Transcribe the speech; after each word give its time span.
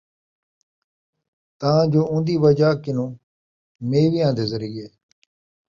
تاں 1.59 1.81
جو 1.91 2.01
اُوندی 2.11 2.35
وجہ 2.43 2.69
کنوں 2.83 3.09
میویاں 3.89 4.31
دے 4.37 4.45
ذریعے 4.51 4.87